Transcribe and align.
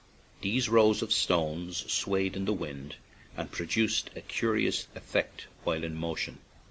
These 0.41 0.67
rows 0.67 1.03
of 1.03 1.13
stones 1.13 1.85
swayed 1.93 2.35
in 2.35 2.45
the 2.45 2.53
wind 2.53 2.95
and 3.37 3.51
produced 3.51 4.09
a 4.15 4.21
curious 4.21 4.87
effect 4.95 5.45
while 5.63 5.83
in 5.83 5.93
motion. 5.93 6.39